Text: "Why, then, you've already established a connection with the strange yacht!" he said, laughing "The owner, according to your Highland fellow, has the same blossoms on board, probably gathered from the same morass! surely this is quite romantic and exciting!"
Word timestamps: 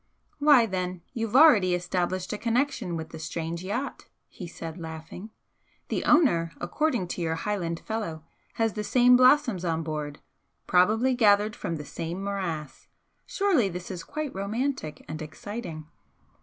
"Why, 0.39 0.65
then, 0.65 1.03
you've 1.13 1.35
already 1.35 1.75
established 1.75 2.33
a 2.33 2.37
connection 2.39 2.97
with 2.97 3.09
the 3.09 3.19
strange 3.19 3.63
yacht!" 3.63 4.05
he 4.27 4.47
said, 4.47 4.79
laughing 4.79 5.29
"The 5.89 6.05
owner, 6.05 6.53
according 6.59 7.07
to 7.09 7.21
your 7.21 7.35
Highland 7.35 7.81
fellow, 7.81 8.23
has 8.55 8.73
the 8.73 8.83
same 8.83 9.15
blossoms 9.15 9.63
on 9.63 9.83
board, 9.83 10.17
probably 10.65 11.13
gathered 11.13 11.55
from 11.55 11.75
the 11.75 11.85
same 11.85 12.23
morass! 12.23 12.87
surely 13.27 13.69
this 13.69 13.91
is 13.91 14.03
quite 14.03 14.33
romantic 14.33 15.05
and 15.07 15.21
exciting!" 15.21 15.85